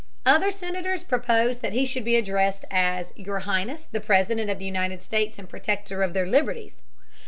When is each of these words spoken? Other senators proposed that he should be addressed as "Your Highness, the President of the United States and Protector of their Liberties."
Other 0.25 0.49
senators 0.49 1.03
proposed 1.03 1.61
that 1.61 1.73
he 1.73 1.85
should 1.85 2.03
be 2.03 2.15
addressed 2.15 2.65
as 2.71 3.13
"Your 3.15 3.41
Highness, 3.41 3.85
the 3.85 3.99
President 4.01 4.49
of 4.49 4.57
the 4.57 4.65
United 4.65 5.03
States 5.03 5.37
and 5.37 5.47
Protector 5.47 6.01
of 6.01 6.15
their 6.15 6.25
Liberties." 6.25 6.81